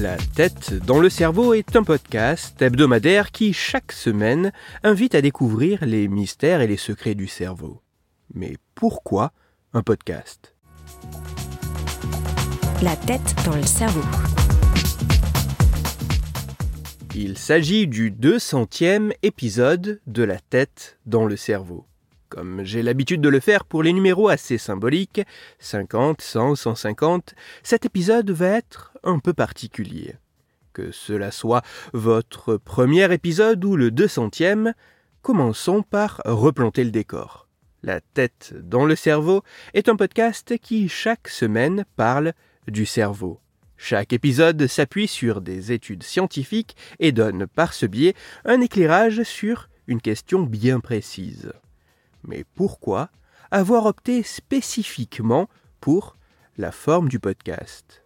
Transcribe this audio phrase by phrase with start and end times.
[0.00, 4.50] La tête dans le cerveau est un podcast hebdomadaire qui, chaque semaine,
[4.82, 7.82] invite à découvrir les mystères et les secrets du cerveau.
[8.32, 9.32] Mais pourquoi
[9.74, 10.54] un podcast?
[12.82, 14.00] La tête dans le cerveau.
[17.14, 21.84] Il s'agit du 200e épisode de La tête dans le cerveau.
[22.32, 25.20] Comme j'ai l'habitude de le faire pour les numéros assez symboliques,
[25.58, 30.14] 50, 100, 150, cet épisode va être un peu particulier.
[30.72, 31.60] Que cela soit
[31.92, 34.72] votre premier épisode ou le 200e,
[35.20, 37.48] commençons par replanter le décor.
[37.82, 39.42] La tête dans le cerveau
[39.74, 42.32] est un podcast qui chaque semaine parle
[42.66, 43.40] du cerveau.
[43.76, 48.14] Chaque épisode s'appuie sur des études scientifiques et donne par ce biais
[48.46, 51.52] un éclairage sur une question bien précise.
[52.24, 53.10] Mais pourquoi
[53.50, 55.48] avoir opté spécifiquement
[55.80, 56.16] pour
[56.56, 58.02] la forme du podcast?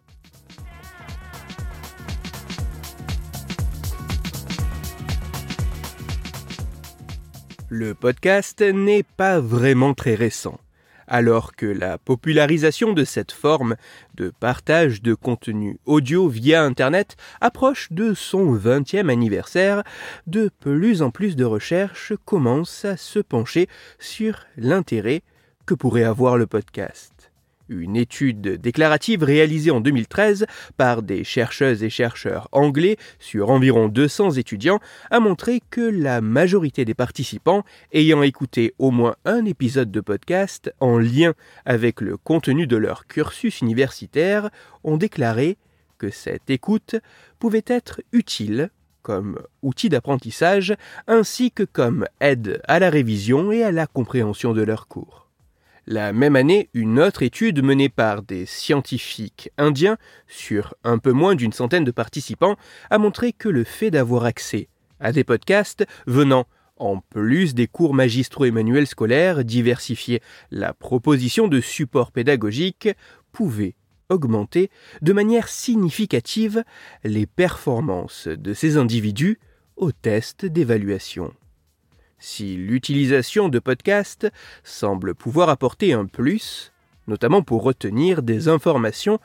[7.68, 10.58] Le podcast n'est pas vraiment très récent
[11.06, 13.76] alors que la popularisation de cette forme
[14.14, 19.82] de partage de contenu audio via Internet approche de son 20e anniversaire,
[20.26, 23.68] de plus en plus de recherches commencent à se pencher
[23.98, 25.22] sur l'intérêt
[25.66, 27.32] que pourrait avoir le podcast.
[27.68, 34.32] Une étude déclarative réalisée en 2013 par des chercheuses et chercheurs anglais sur environ 200
[34.32, 34.78] étudiants
[35.10, 40.72] a montré que la majorité des participants ayant écouté au moins un épisode de podcast
[40.78, 44.50] en lien avec le contenu de leur cursus universitaire
[44.84, 45.58] ont déclaré
[45.98, 46.96] que cette écoute
[47.40, 48.70] pouvait être utile
[49.02, 50.74] comme outil d'apprentissage
[51.06, 55.25] ainsi que comme aide à la révision et à la compréhension de leurs cours.
[55.88, 61.36] La même année, une autre étude menée par des scientifiques indiens sur un peu moins
[61.36, 62.56] d'une centaine de participants
[62.90, 66.46] a montré que le fait d'avoir accès à des podcasts venant
[66.76, 70.20] en plus des cours magistraux et manuels scolaires diversifier
[70.50, 72.88] la proposition de support pédagogique
[73.30, 73.76] pouvait
[74.08, 74.70] augmenter
[75.02, 76.64] de manière significative
[77.04, 79.38] les performances de ces individus
[79.76, 81.32] au test d'évaluation.
[82.18, 84.30] Si l'utilisation de podcasts
[84.64, 86.72] semble pouvoir apporter un plus,
[87.06, 89.20] notamment pour retenir des informations,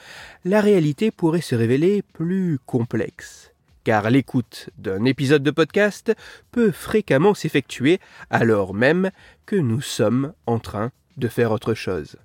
[0.46, 3.53] la réalité pourrait se révéler plus complexe.
[3.84, 6.13] Car l'écoute d'un épisode de podcast
[6.52, 9.09] peut fréquemment s'effectuer alors même
[9.46, 12.18] que nous sommes en train de faire autre chose.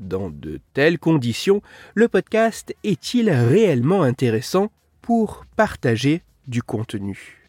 [0.00, 1.62] Dans de telles conditions,
[1.94, 7.43] le podcast est-il réellement intéressant pour partager du contenu?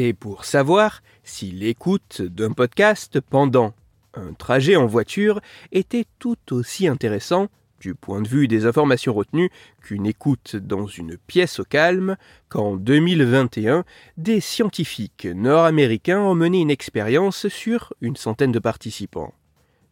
[0.00, 3.74] C'est pour savoir si l'écoute d'un podcast pendant
[4.14, 5.40] un trajet en voiture
[5.72, 7.48] était tout aussi intéressant
[7.80, 9.50] du point de vue des informations retenues
[9.82, 12.16] qu'une écoute dans une pièce au calme
[12.48, 13.84] qu'en 2021,
[14.16, 19.34] des scientifiques nord-américains ont mené une expérience sur une centaine de participants.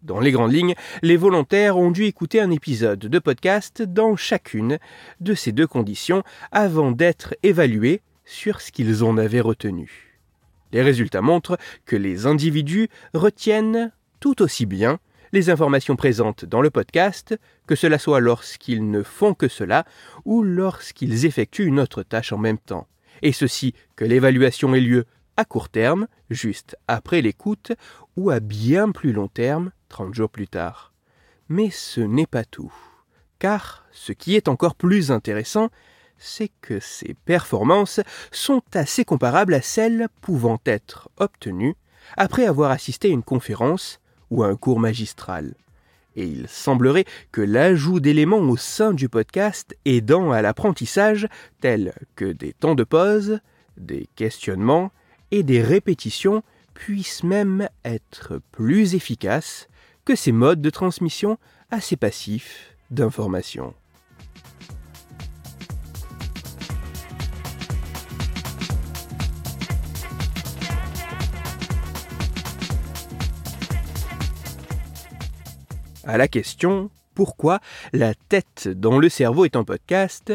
[0.02, 4.78] Dans les grandes lignes, les volontaires ont dû écouter un épisode de podcast dans chacune
[5.18, 10.18] de ces deux conditions avant d'être évalués sur ce qu'ils en avaient retenu.
[10.72, 11.56] Les résultats montrent
[11.86, 14.98] que les individus retiennent tout aussi bien
[15.32, 19.84] les informations présentes dans le podcast, que cela soit lorsqu'ils ne font que cela
[20.24, 22.86] ou lorsqu'ils effectuent une autre tâche en même temps,
[23.22, 25.04] et ceci que l'évaluation ait lieu
[25.36, 27.72] à court terme, juste après l'écoute,
[28.16, 30.92] ou à bien plus long terme, 30 jours plus tard.
[31.48, 32.72] Mais ce n'est pas tout,
[33.38, 35.70] car ce qui est encore plus intéressant,
[36.18, 41.74] c'est que ces performances sont assez comparables à celles pouvant être obtenues
[42.16, 45.54] après avoir assisté à une conférence ou à un cours magistral.
[46.14, 51.28] Et il semblerait que l'ajout d'éléments au sein du podcast aidant à l'apprentissage,
[51.60, 53.40] tels que des temps de pause,
[53.76, 54.90] des questionnements
[55.30, 56.42] et des répétitions,
[56.72, 59.68] puissent même être plus efficaces
[60.04, 61.38] que ces modes de transmission
[61.70, 63.74] assez passifs d'informations.
[76.06, 77.58] À la question pourquoi
[77.92, 80.32] la tête dans le cerveau est un podcast,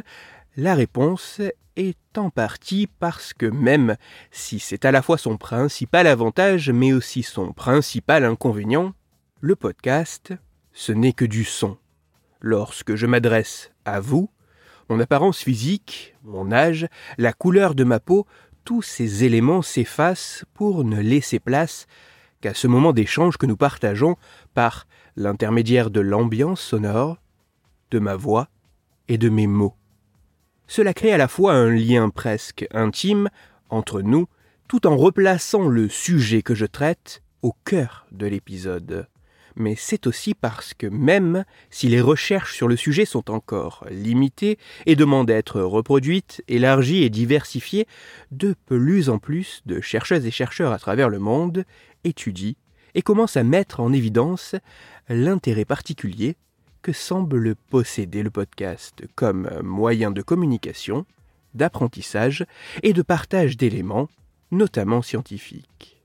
[0.58, 1.40] La réponse
[1.78, 3.96] est en partie parce que même
[4.32, 8.94] si c'est à la fois son principal avantage mais aussi son principal inconvénient,
[9.40, 10.34] le podcast,
[10.74, 11.78] ce n'est que du son.
[12.42, 14.30] Lorsque je m'adresse à vous,
[14.90, 18.28] mon apparence physique, mon âge, la couleur de ma peau,
[18.66, 21.88] tous ces éléments s'effacent pour ne laisser place
[22.42, 24.18] qu'à ce moment d'échange que nous partageons
[24.54, 27.18] par l'intermédiaire de l'ambiance sonore,
[27.92, 28.48] de ma voix
[29.08, 29.76] et de mes mots.
[30.68, 33.30] Cela crée à la fois un lien presque intime
[33.70, 34.28] entre nous,
[34.68, 39.08] tout en replaçant le sujet que je traite au cœur de l'épisode.
[39.56, 44.58] Mais c'est aussi parce que même si les recherches sur le sujet sont encore limitées
[44.86, 47.86] et demandent d'être reproduites, élargies et diversifiées,
[48.32, 51.66] de plus en plus de chercheuses et chercheurs à travers le monde
[52.04, 52.56] étudient
[52.94, 54.56] et commencent à mettre en évidence
[55.10, 56.36] l'intérêt particulier
[56.82, 61.06] que semble posséder le podcast comme moyen de communication,
[61.54, 62.46] d'apprentissage
[62.84, 64.10] et de partage d'éléments,
[64.52, 66.02] notamment scientifiques.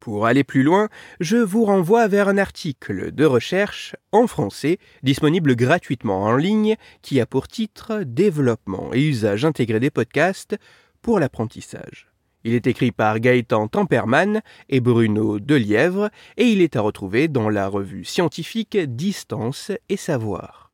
[0.00, 5.56] Pour aller plus loin, je vous renvoie vers un article de recherche en français disponible
[5.56, 10.56] gratuitement en ligne qui a pour titre Développement et usage intégré des podcasts
[11.00, 12.13] pour l'apprentissage.
[12.44, 17.48] Il est écrit par Gaëtan Temperman et Bruno Delièvre et il est à retrouver dans
[17.48, 20.70] la revue scientifique Distance et Savoir.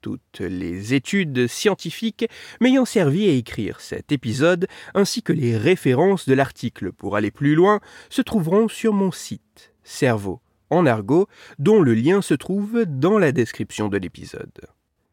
[0.00, 2.26] Toutes les études scientifiques
[2.60, 7.54] m'ayant servi à écrire cet épisode, ainsi que les références de l'article pour aller plus
[7.54, 13.18] loin, se trouveront sur mon site Cerveau en argot, dont le lien se trouve dans
[13.18, 14.58] la description de l'épisode.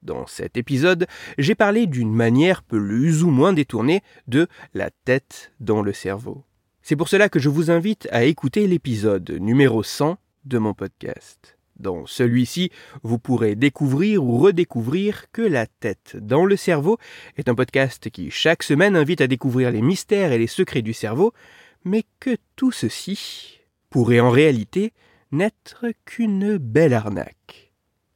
[0.02, 1.08] Dans cet épisode,
[1.38, 6.46] j'ai parlé d'une manière plus ou moins détournée de la tête dans le cerveau.
[6.82, 11.58] C'est pour cela que je vous invite à écouter l'épisode numéro 100 de mon podcast.
[11.80, 12.72] Dans celui-ci,
[13.04, 16.98] vous pourrez découvrir ou redécouvrir que La tête dans le cerveau
[17.38, 20.94] est un podcast qui chaque semaine invite à découvrir les mystères et les secrets du
[20.94, 21.34] cerveau,
[21.86, 23.60] mais que tout ceci
[23.90, 24.94] pourrait en réalité
[25.32, 27.69] n'être qu'une belle arnaque.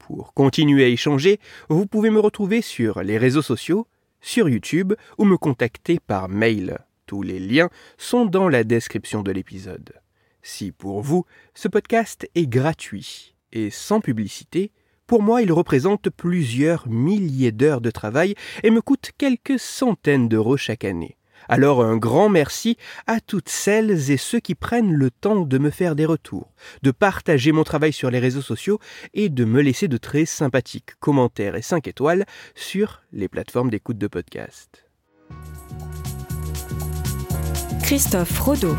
[0.08, 1.40] Pour continuer à échanger,
[1.70, 3.88] vous pouvez me retrouver sur les réseaux sociaux,
[4.20, 6.80] sur YouTube ou me contacter par mail.
[7.06, 9.94] Tous les liens sont dans la description de l'épisode.
[10.42, 14.72] Si pour vous, ce podcast est gratuit et sans publicité,
[15.08, 20.58] pour moi il représente plusieurs milliers d'heures de travail et me coûte quelques centaines d'euros
[20.58, 21.18] chaque année.
[21.50, 25.70] Alors un grand merci à toutes celles et ceux qui prennent le temps de me
[25.70, 26.52] faire des retours,
[26.82, 28.80] de partager mon travail sur les réseaux sociaux
[29.14, 32.26] et de me laisser de très sympathiques commentaires et 5 étoiles
[32.56, 34.86] sur les plateformes d'écoute de podcast.
[37.82, 38.76] Christophe Rodeau.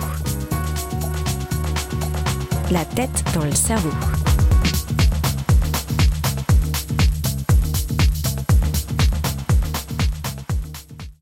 [2.71, 3.91] La tête dans le cerveau.